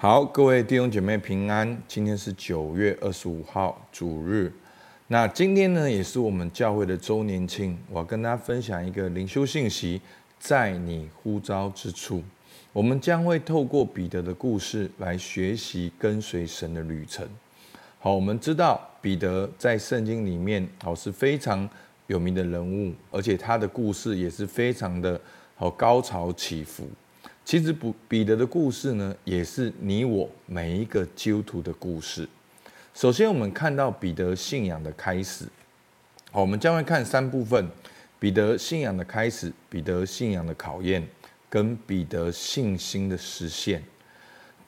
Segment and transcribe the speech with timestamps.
[0.00, 1.76] 好，各位弟兄姐妹平安。
[1.88, 4.52] 今天是九月二十五号主日，
[5.08, 7.76] 那今天呢也是我们教会的周年庆。
[7.90, 10.00] 我要跟大家分享一个灵修信息，
[10.38, 12.22] 在你呼召之处，
[12.72, 17.26] 我们将会透过彼得的故事来学习跟随神的旅程。
[17.98, 21.68] 好，我们知道彼得在圣经里面好是非常
[22.06, 25.20] 有名的人物，而且他的故事也是非常的
[25.56, 26.88] 好高潮起伏。
[27.48, 32.28] 其实不，彼得的故事呢，也是你我每一个基督徒的故事。
[32.92, 35.46] 首先，我们看到彼得信仰的开始。
[36.30, 37.66] 好，我们将会看三部分：
[38.20, 41.02] 彼得信仰的开始、彼得信仰的考验，
[41.48, 43.82] 跟彼得信心的实现。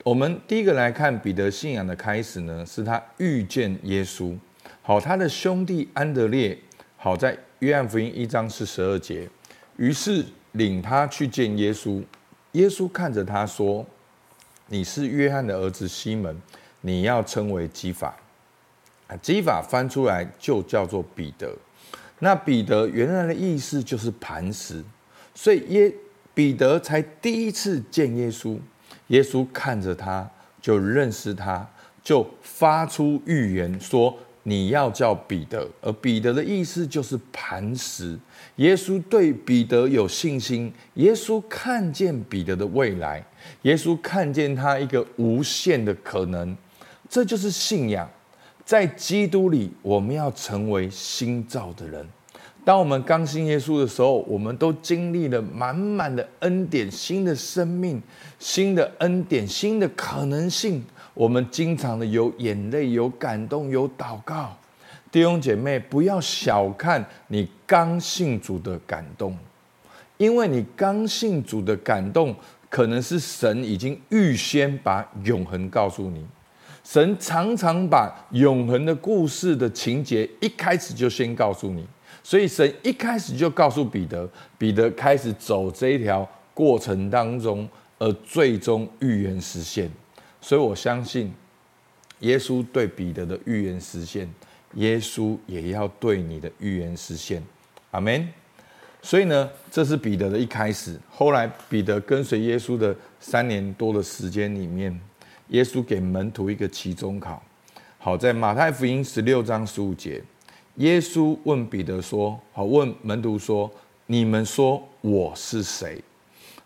[0.02, 4.34] 我们第一个来看彼得信仰的开始呢，是他遇见耶稣。
[4.80, 6.56] 好，他的兄弟安德烈，
[6.96, 9.28] 好在约翰福音一章四十二节，
[9.76, 12.02] 于是领他去见耶稣。
[12.52, 13.84] 耶稣看着他说
[14.66, 16.36] ：“你是约翰的儿子西门，
[16.80, 18.16] 你要称为基法。
[19.06, 21.52] 啊，基法翻出来就叫做彼得。
[22.18, 24.84] 那彼得原来的意思就是磐石，
[25.34, 25.94] 所以耶
[26.34, 28.58] 彼得才第一次见耶稣。
[29.08, 30.28] 耶稣看着他
[30.60, 31.68] 就认识他，
[32.02, 38.18] 就发出预言说。”你要叫彼得，而彼得的意思就是磐石。
[38.56, 43.24] 耶稣对彼得有信心，耶稣看见彼得的未来，
[43.62, 46.56] 耶稣看见他一个无限的可能，
[47.08, 48.08] 这就是信仰。
[48.64, 52.06] 在基督里，我们要成为新造的人。
[52.64, 58.00] 当我们刚信耶稣的时候，我们都经历了满满的恩典、新的生命、
[58.38, 60.84] 新的恩典、新的可能性。
[61.20, 64.56] 我们经常的有眼泪、有感动、有祷告，
[65.12, 69.36] 弟兄姐妹，不要小看你刚信主的感动，
[70.16, 72.34] 因为你刚信主的感动，
[72.70, 76.24] 可能是神已经预先把永恒告诉你。
[76.82, 81.86] 神常常把永恒的故事的情节一开始就先告诉你，
[82.22, 84.26] 所以神一开始就告诉彼得，
[84.56, 89.90] 彼得开始走这一条过程当中，而最终预言实现。
[90.40, 91.32] 所以我相信，
[92.20, 94.28] 耶稣对彼得的预言实现，
[94.74, 97.42] 耶稣也要对你的预言实现，
[97.90, 98.28] 阿门。
[99.02, 100.98] 所以呢，这是彼得的一开始。
[101.10, 104.98] 后来彼得跟随耶稣的三年多的时间里面，
[105.48, 107.42] 耶稣给门徒一个期中考。
[107.98, 110.22] 好，在马太福音十六章十五节，
[110.76, 113.70] 耶稣问彼得说：“好，问门徒说，
[114.06, 116.02] 你们说我是谁？”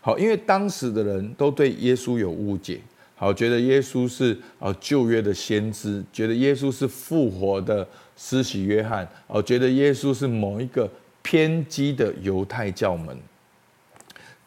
[0.01, 2.81] 好，因为当时的人都对耶稣有误解。
[3.15, 7.87] 好，觉得耶稣是啊旧约的先知，觉得耶稣是复活的
[8.17, 10.89] 施洗约翰，哦，觉得耶稣是某一个
[11.21, 13.17] 偏激的犹太教门。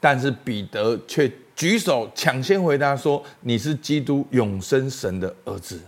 [0.01, 5.81] 但是彼得却举手抢先回答说：“你是基督永生神的儿子。”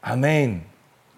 [0.00, 0.60] 阿门。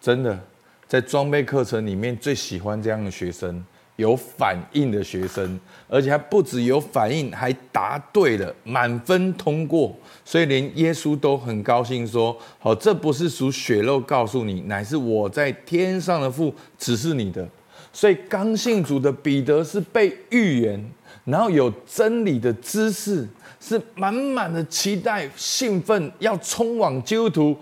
[0.00, 0.40] 真的，
[0.88, 3.62] 在装备课程里面最喜欢这样的学生。
[4.00, 9.94] 有反应的学生，而且还不止有反应，还答对了，满分通过。
[10.24, 17.46] 所以连耶稣都很高兴，说：“好，这不是属血肉告诉你，乃是我在天上的父指示你的。”
[17.92, 20.90] 所以刚信主的彼得是被预言，
[21.24, 23.28] 然后有真理的知识，
[23.60, 27.56] 是满满的期待、兴奋，要冲往基督徒。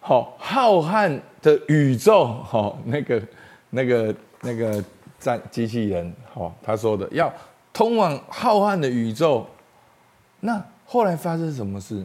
[0.00, 3.22] 好，浩瀚的宇宙，好，那个、
[3.70, 4.82] 那个、那个。
[5.24, 7.32] 战机器人，好，他说的要
[7.72, 9.46] 通往浩瀚的宇宙。
[10.40, 12.04] 那后来发生什么事？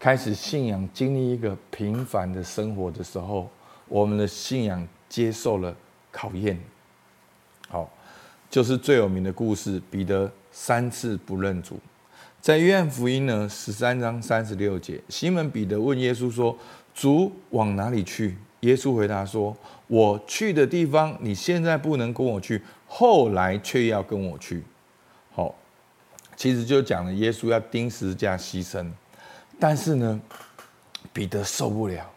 [0.00, 3.50] 开始信仰经历一个平凡的生活的时候，
[3.86, 5.76] 我们的信仰接受了
[6.10, 6.58] 考验。
[7.68, 7.88] 好，
[8.48, 11.78] 就是最有名的故事：彼得三次不认主。
[12.40, 16.56] 在约翰福音呢十三章三十六节，西门彼得问耶稣说
[16.94, 19.56] ：“主往哪里去？”耶稣回答说
[19.88, 24.62] ：“我去的地方，你现在不能跟我去，后来却要跟我去。”
[25.34, 25.52] 好，
[26.36, 28.86] 其实就讲了耶稣要钉十字架牺牲，
[29.58, 30.20] 但是呢，
[31.12, 32.08] 彼得受不了，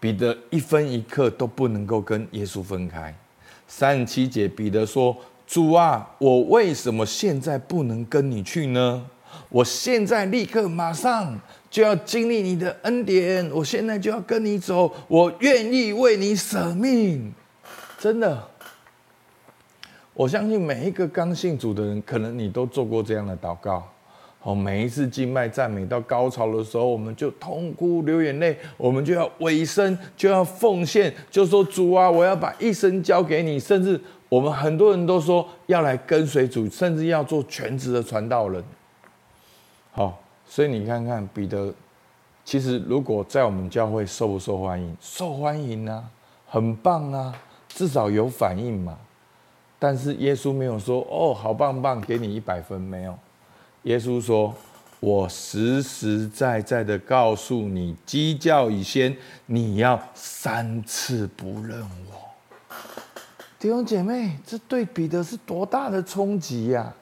[0.00, 3.14] 彼得一分一刻都不能够跟耶稣分开。
[3.68, 5.16] 三十七节，彼得说
[5.46, 9.06] ：“主啊，我为什么现在不能跟你去呢？
[9.48, 11.38] 我现在立刻马上。”
[11.70, 17.32] 就要经历你的恩典，我现在就要跟你走，我愿意为你舍命，
[17.96, 18.48] 真的。
[20.12, 23.88] 我相信每一个刚信主的人，可能你都做过这样的祷告。
[24.40, 33.60] 好，每一次敬拜赞美到高潮的时候，我们就痛哭流眼泪，我们就要委身，就要奉献，就说主啊，我要把一生交给你。
[33.60, 38.64] 甚至我们很多人都说要来跟随主，甚至要做全职的传道人。
[39.92, 40.20] 好。
[40.50, 41.72] 所以你看看彼得，
[42.44, 44.96] 其实如果在我们教会受不受欢迎？
[45.00, 46.04] 受欢迎啊，
[46.48, 47.32] 很棒啊，
[47.68, 48.98] 至少有反应嘛。
[49.78, 53.16] 但是耶稣没有说哦，好棒棒，给你一百分，没有。
[53.84, 54.52] 耶稣说
[54.98, 61.80] ：“我实实在在的告诉你，鸡叫以先，你要三次不认
[62.10, 62.74] 我。”
[63.60, 66.92] 弟兄姐妹，这对彼得是多大的冲击呀！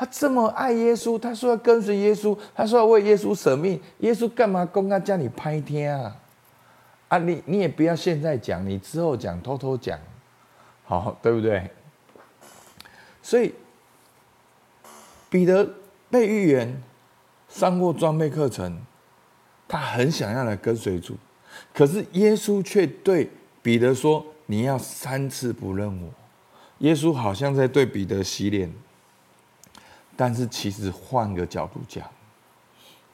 [0.00, 3.78] 他这么爱耶稣，他说要跟随耶稣，他说要为耶稣舍命。
[3.98, 6.16] 耶稣干嘛公开叫你拍天啊？
[7.08, 9.98] 啊，你你也不要现在讲，你之后讲，偷偷讲，
[10.86, 11.70] 好，对不对？
[13.20, 13.54] 所以
[15.28, 15.68] 彼得
[16.08, 16.82] 被预言，
[17.50, 18.80] 上过装备课程，
[19.68, 21.14] 他很想要来跟随主，
[21.74, 23.28] 可是耶稣却对
[23.60, 26.08] 彼得说：“你要三次不认我。”
[26.80, 28.72] 耶稣好像在对彼得洗脸。
[30.20, 32.06] 但是其实换个角度讲，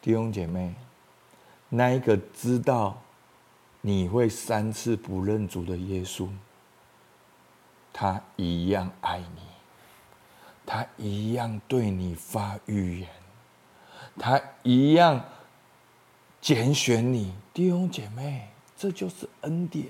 [0.02, 0.74] 弟兄姐妹，
[1.68, 3.00] 那一个知道
[3.80, 6.26] 你会三次不认主的耶稣，
[7.92, 9.42] 他一样爱你，
[10.66, 13.08] 他一样对你发预言，
[14.18, 15.24] 他一样
[16.40, 19.86] 拣选你，弟兄姐妹，这就是恩典。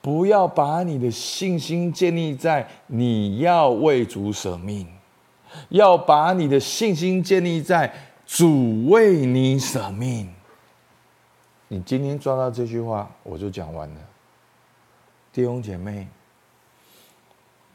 [0.00, 4.88] 不要把你的信心建立在你要为主舍命。
[5.70, 7.92] 要把你的信心建立在
[8.26, 10.32] 主为你舍命。
[11.68, 14.00] 你今天抓到这句话，我就讲完了。
[15.32, 16.06] 弟兄姐妹，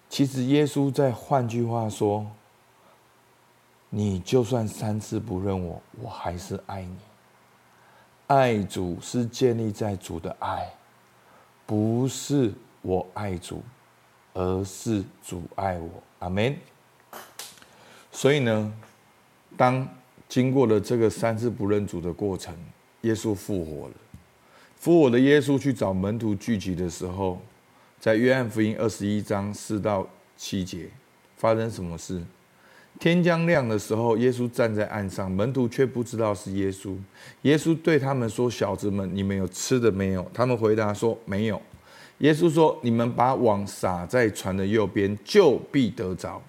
[0.08, 2.26] 其实耶稣在换句话说，
[3.90, 6.96] 你就算三次不认我，我还是爱你。
[8.28, 10.72] 爱主是建立在主的爱，
[11.66, 13.62] 不是我爱主，
[14.34, 15.90] 而是主爱我。
[16.20, 16.56] 阿门。
[18.20, 18.74] 所以呢，
[19.56, 19.88] 当
[20.28, 22.54] 经过了这个三次不认主的过程，
[23.04, 23.94] 耶稣复活了。
[24.76, 27.40] 复活的耶稣去找门徒聚集的时候，
[27.98, 30.06] 在约翰福音二十一章四到
[30.36, 30.90] 七节，
[31.38, 32.22] 发生什么事？
[33.00, 36.98] 天将亮的时候，耶稣站在岸上，门徒却不知道是耶稣。
[37.44, 41.62] 耶稣对他们说：“小子们，你们有吃的没有？”他们回答说：“没有。”
[42.20, 46.42] 耶稣说：“你们把网撒在船的右边，就必得着。”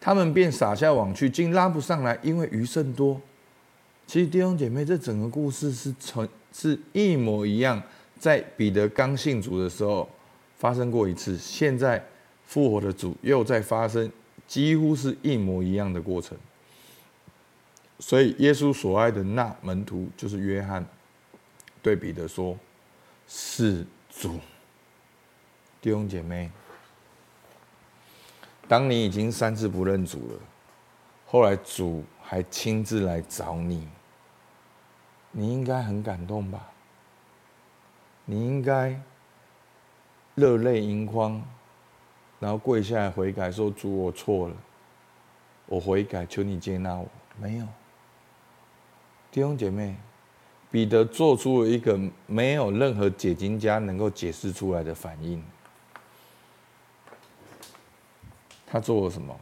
[0.00, 3.20] 他们便撒下网去，竟拉不上来，因为鱼甚多。
[4.06, 7.82] 其实弟兄姐妹，这整个故事是从是一模一样，
[8.18, 10.08] 在彼得刚信主的时候
[10.56, 12.02] 发生过一次，现在
[12.46, 14.10] 复活的主又在发生，
[14.46, 16.38] 几乎是一模一样的过程。
[17.98, 20.86] 所以耶稣所爱的那门徒就是约翰，
[21.82, 22.56] 对彼得说
[23.26, 24.38] ：“是主。”
[25.82, 26.50] 弟兄姐妹。
[28.68, 30.38] 当你已经三次不认主了，
[31.26, 33.88] 后来主还亲自来找你，
[35.32, 36.68] 你应该很感动吧？
[38.26, 39.00] 你应该
[40.34, 41.42] 热泪盈眶，
[42.38, 44.54] 然后跪下来悔改，说：“主，我错了，
[45.64, 47.08] 我悔改，求你接纳我。”
[47.40, 47.66] 没有，
[49.30, 49.96] 弟兄姐妹，
[50.70, 55.42] 彼得做出了一个没有任何解经家能够解释出来的反应。
[58.70, 59.34] 他做了什么？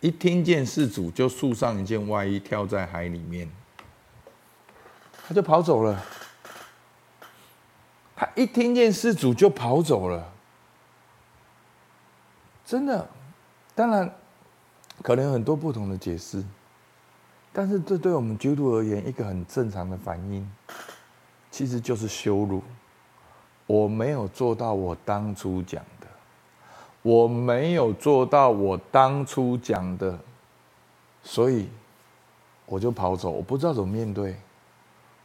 [0.00, 3.48] 一听见是主，就束上一件外衣，跳在海里面，
[5.26, 6.02] 他就跑走了。
[8.16, 10.32] 他一听见是主，就跑走了。
[12.64, 13.08] 真的，
[13.74, 14.12] 当然
[15.02, 16.44] 可能有很多不同的解释，
[17.52, 20.48] 但是这对我们基督徒而言，一个很正常的反应，
[21.50, 22.62] 其实就是羞辱。
[23.66, 25.84] 我没有做到我当初讲。
[27.02, 30.18] 我没有做到我当初讲的，
[31.22, 31.68] 所以
[32.64, 33.30] 我就跑走。
[33.30, 34.36] 我不知道怎么面对，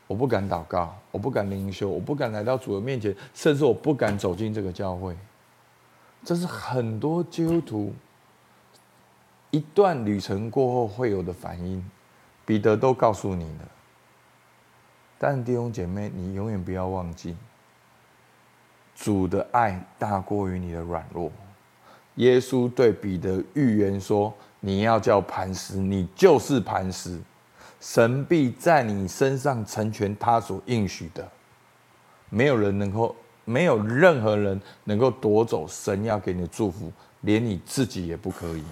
[0.07, 5.15] 我不敢祷告，我不敢灵修，我不敢来到主的面前，甚至我不敢走进这个教会。
[6.25, 7.93] 这是很多基督徒
[9.51, 11.84] 一段旅程过后会有的反应。
[12.43, 13.67] 彼得都告诉你了，
[15.19, 17.36] 但弟兄姐妹，你永远不要忘记，
[18.96, 21.29] 主的爱大过于你的软弱。
[22.18, 27.20] 耶稣对彼得预言说：“你要叫磐石，你就是磐石，
[27.80, 31.28] 神必在你身上成全他所应许的。
[32.30, 38.64] 没有人能够，没有任何人能够夺走神要给你的祝福，连你自己也不可以。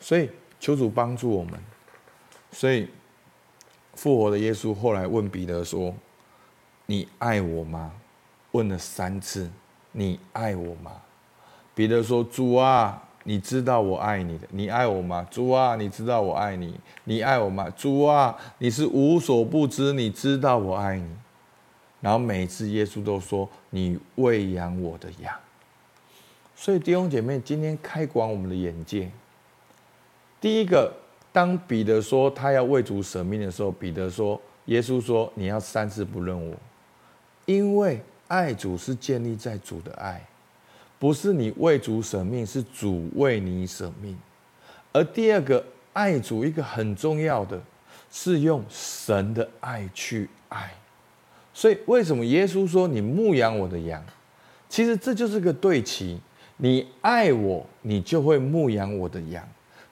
[0.00, 1.60] 所以求主帮助我们。
[2.52, 2.88] 所以
[3.94, 5.94] 复活的耶稣后来问彼得说
[6.86, 7.92] ：‘你爱我吗？’
[8.52, 9.50] 问了三次。”
[9.96, 10.90] 你爱我吗？
[11.72, 15.26] 彼得说：“主啊，你知道我爱你的，你爱我吗？
[15.30, 17.70] 主啊，你知道我爱你，你爱我吗？
[17.70, 21.08] 主啊，你是无所不知，你知道我爱你。
[22.00, 25.32] 然后每次耶稣都说：“你喂养我的羊。”
[26.56, 29.10] 所以弟兄姐妹，今天开广我们的眼界。
[30.40, 30.92] 第一个，
[31.32, 36.54] 当彼得说他要为主舍命的时候，彼得说：“耶稣说你要三次不认我，
[37.46, 40.24] 因为爱主是建立在主的爱，
[40.98, 44.16] 不是你为主舍命，是主为你舍命。”
[44.92, 47.60] 而第二个，爱主一个很重要的
[48.10, 50.72] 是用神的爱去爱。
[51.52, 54.02] 所以为什么耶稣说你牧养我的羊？
[54.68, 56.20] 其实这就是个对齐。
[56.56, 59.46] 你爱我，你就会牧养我的羊。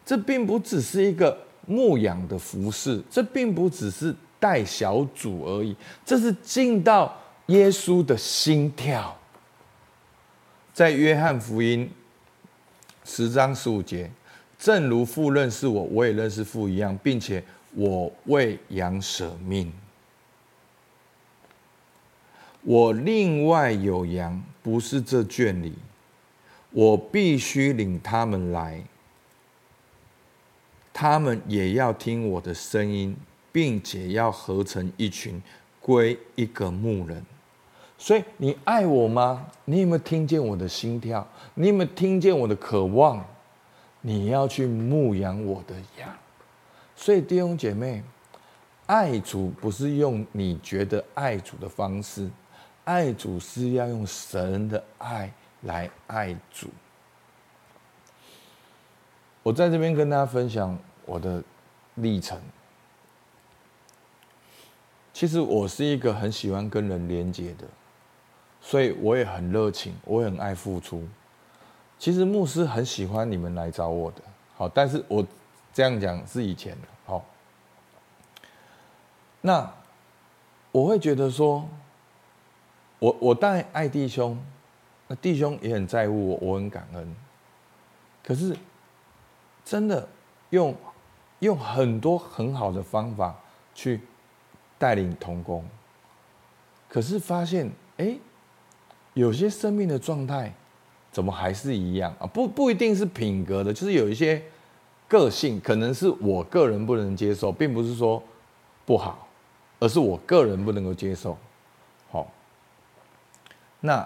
[0.05, 1.37] 这并不只是一个
[1.67, 5.75] 牧养的服饰，这并不只是带小组而已，
[6.05, 9.19] 这是进到耶稣的心跳。
[10.73, 11.91] 在约翰福音
[13.05, 14.11] 十章十五节，
[14.59, 17.45] 正如父认识我，我也认识父一样，并且
[17.75, 19.73] 我为羊舍命。
[22.63, 25.75] 我另外有羊，不是这圈里。
[26.71, 28.83] 我必须领他们来，
[30.91, 33.15] 他们也要听我的声音，
[33.51, 35.43] 并且要合成一群，
[35.83, 37.23] 归一个牧人。
[37.99, 39.47] 所以，你爱我吗？
[39.67, 41.27] 你有没有听见我的心跳？
[41.55, 43.23] 你有没有听见我的渴望？
[44.01, 46.09] 你要去牧养我的羊。
[46.97, 48.03] 所以，弟兄姐妹，
[48.87, 52.31] 爱主不是用你觉得爱主的方式，
[52.85, 55.31] 爱主是要用神的爱。
[55.65, 56.69] 来爱主。
[59.45, 61.41] 我在这边跟大家分享我的
[61.95, 62.37] 历程。
[65.13, 67.67] 其实我是一个很喜欢跟人连接的，
[68.61, 71.07] 所以我也很热情，我也很爱付出。
[71.99, 74.23] 其实牧师很喜欢你们来找我的，
[74.57, 75.25] 好，但是我
[75.73, 77.25] 这样讲是以前的，好。
[79.41, 79.73] 那
[80.71, 81.69] 我会觉得说，
[82.99, 84.39] 我我当然爱弟兄。
[85.09, 87.17] 那弟兄也很在乎我，我很感恩。
[88.25, 88.57] 可是，
[89.65, 90.09] 真的
[90.51, 90.75] 用
[91.41, 93.35] 用很多很好的方法
[93.75, 94.01] 去
[94.83, 95.65] 带领同工，
[96.89, 98.19] 可是发现，哎，
[99.15, 100.53] 有些生命的状态
[101.13, 102.27] 怎么还是一样啊？
[102.27, 104.43] 不不一定是品格的，就是有一些
[105.07, 108.21] 个性，可能是我个人不能接受，并不是说
[108.85, 109.29] 不好，
[109.79, 111.39] 而是我个人不能够接受。
[112.11, 112.27] 好，
[113.79, 114.05] 那。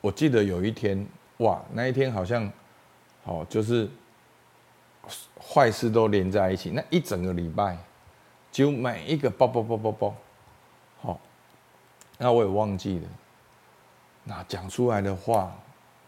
[0.00, 1.04] 我记得有一天，
[1.38, 2.48] 哇，那一天好像，
[3.24, 3.90] 哦，就是
[5.36, 6.70] 坏事都连在一起。
[6.70, 7.76] 那一整个礼拜，
[8.50, 10.14] 就每一个爆爆爆爆爆，
[11.00, 11.20] 好，
[12.16, 13.08] 那我也忘记了。
[14.24, 15.54] 那讲出来的话，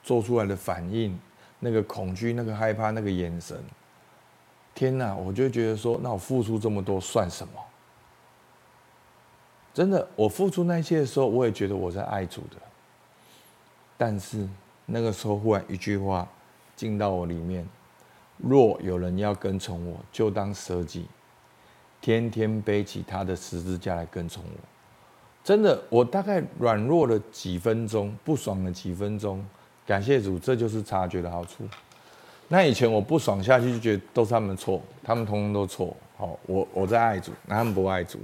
[0.03, 1.19] 做出来的反应，
[1.59, 3.63] 那个恐惧，那个害怕，那个眼神，
[4.75, 5.15] 天哪！
[5.15, 7.53] 我就觉得说，那我付出这么多算什么？
[9.73, 12.57] 真的，我付出那些的时候，我也觉得我在爱主的。
[13.97, 14.49] 但是
[14.87, 16.27] 那个时候，忽然一句话
[16.75, 17.67] 进到我里面：
[18.39, 21.07] 若有人要跟从我，就当舍己，
[22.01, 24.61] 天天背起他的十字架来跟从我。
[25.45, 29.45] 真的，我大概软弱了几分钟，不爽了几分钟。
[29.87, 31.65] 感谢主，这就是察觉的好处。
[32.49, 35.97] 那以前我不爽下去，就觉得都是他们错，他们通通都错。
[36.17, 38.19] 好，我我在爱主，那他们不爱主，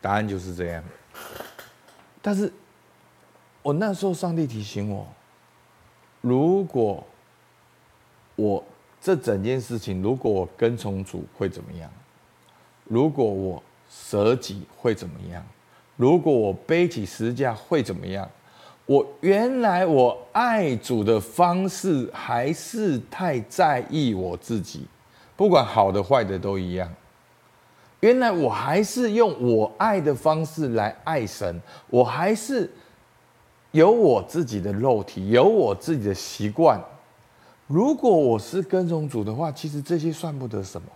[0.00, 0.84] 答案就是这样。
[2.22, 2.52] 但是。
[3.60, 5.06] 我那时候，上帝提醒我：
[6.22, 7.04] 如果
[8.34, 8.64] 我
[8.98, 11.90] 这整件事情，如果我跟从主会怎么样？
[12.88, 15.44] 如果我舍己会怎么样？
[15.96, 18.28] 如果我背起十字架会怎么样？
[18.86, 24.86] 我原来我爱主的方式还是太在意我自己，
[25.36, 26.92] 不管好的坏的都一样。
[28.00, 32.68] 原来我还是用我爱的方式来爱神，我还是。
[33.72, 36.82] 有我自己的肉体，有我自己的习惯。
[37.66, 40.88] 如果我是跟从主的话，其实这些算不得什么。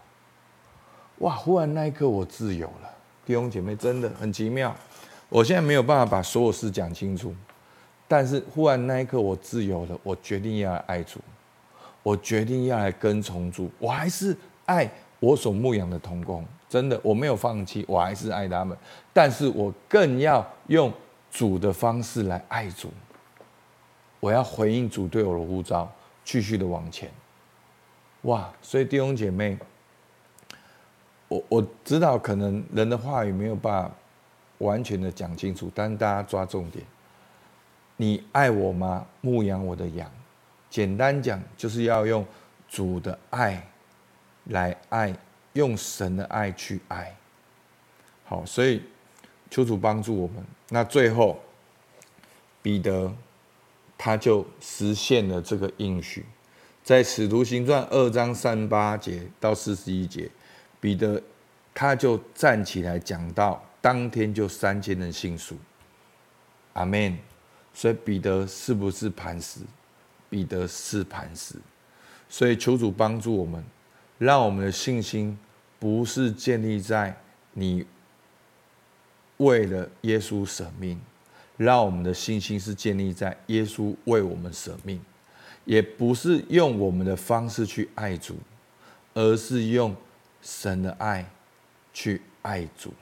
[1.23, 1.35] 哇！
[1.35, 2.91] 忽然那一刻我自由了，
[3.27, 4.73] 弟兄姐妹，真的很奇妙。
[5.29, 7.35] 我现在没有办法把所有事讲清楚，
[8.07, 11.19] 但是忽然那一刻我自由了，我决定要来爱主，
[12.03, 13.71] 我决定要来跟从主。
[13.79, 14.37] 我还是
[14.67, 14.89] 爱
[15.19, 18.77] 我所牧养的童工，真的我没有放弃，我还是爱他们，
[19.13, 20.93] 但是我更要用。
[21.35, 22.91] 主的方式来爱主，
[24.21, 25.91] 我要回应主对我的呼召，
[26.23, 27.11] 继续的往前。
[28.25, 28.53] 哇！
[28.61, 29.57] 所以弟兄姐妹，
[31.33, 33.91] 我我知道可能人的话语没有办法
[34.59, 36.85] 完全的讲清楚，但大家抓重点。
[37.97, 39.07] 你爱我吗？
[39.23, 40.11] 牧养我的羊，
[40.69, 42.27] 简单讲就是要用
[42.69, 43.67] 主的爱
[44.45, 45.15] 来爱，
[45.55, 47.15] 用神的爱去爱。
[48.25, 48.83] 好，所以
[49.51, 50.45] 求主帮助我们。
[50.69, 51.41] 那最后，
[52.61, 53.11] 彼得
[53.97, 56.27] 他就实现了这个应许，
[56.83, 60.29] 在使徒行传二章三八节到四十一节，
[60.83, 61.23] 彼得
[61.73, 65.57] 他就站起来讲到，当天就三千人信主。
[66.73, 67.17] 阿门。
[67.73, 69.61] 所以彼得是不是磐石？
[70.29, 71.55] 彼得是磐石。
[72.29, 73.65] 所以求主帮助我们，
[74.19, 75.39] 让我们的信心
[75.79, 77.17] 不是建立在
[77.53, 77.87] 你
[79.37, 81.01] 为了耶稣舍命，
[81.57, 85.01] 让我们的信心是建立在耶稣为我们舍命，
[85.65, 88.37] 也不是用我们的方式去爱主，
[89.15, 89.97] 而是用
[90.43, 91.25] 神的爱
[91.95, 92.93] 去爱主，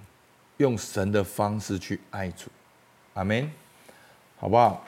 [0.58, 2.48] 用神的方式去爱主。
[3.14, 3.50] 阿门。
[4.38, 4.82] 好不好？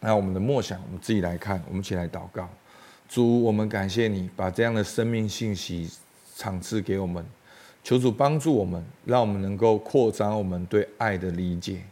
[0.00, 1.62] 那我们的默想，我们自己来看。
[1.68, 2.48] 我们一起来祷告：
[3.06, 5.90] 主，我们感谢你把这样的生命信息
[6.34, 7.22] 赏赐给我们。
[7.84, 11.82] 求主帮助我们，让我们能够扩张我们对爱的理解。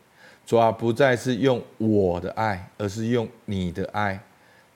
[0.47, 4.19] 主啊，不再是用我的爱，而是用你的爱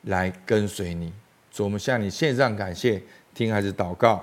[0.03, 1.11] 来跟随你。
[1.51, 3.03] 主，我们向你献上感谢，
[3.33, 4.23] 听孩子祷告，